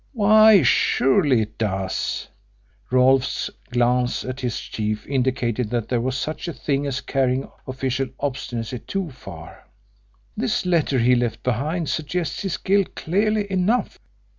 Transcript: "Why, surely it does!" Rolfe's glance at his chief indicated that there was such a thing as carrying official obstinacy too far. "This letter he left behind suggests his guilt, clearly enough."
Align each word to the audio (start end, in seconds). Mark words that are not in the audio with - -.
"Why, 0.13 0.63
surely 0.63 1.43
it 1.43 1.59
does!" 1.59 2.27
Rolfe's 2.89 3.51
glance 3.69 4.25
at 4.25 4.39
his 4.39 4.59
chief 4.59 5.05
indicated 5.05 5.69
that 5.69 5.89
there 5.89 6.01
was 6.01 6.17
such 6.17 6.47
a 6.47 6.53
thing 6.53 6.87
as 6.87 7.01
carrying 7.01 7.47
official 7.67 8.07
obstinacy 8.19 8.79
too 8.79 9.11
far. 9.11 9.67
"This 10.35 10.65
letter 10.65 10.97
he 10.97 11.13
left 11.13 11.43
behind 11.43 11.87
suggests 11.87 12.41
his 12.41 12.57
guilt, 12.57 12.95
clearly 12.95 13.45
enough." 13.51 13.99